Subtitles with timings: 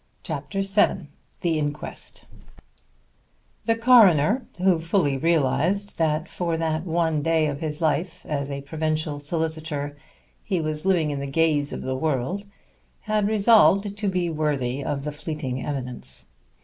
[0.23, 1.09] CHAPTER VII
[1.41, 2.25] THE INQUEST
[3.67, 8.61] The coroner, who fully realized that for that one day of his life as a
[8.61, 9.95] provincial solicitor
[10.41, 12.45] he was living in the gaze of the world,
[13.01, 16.29] had resolved to be worthy of the fleeting eminence.